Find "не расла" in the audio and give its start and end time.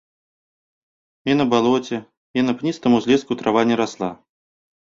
3.75-4.11